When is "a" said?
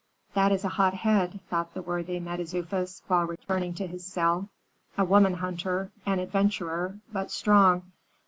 0.63-0.67, 4.97-5.05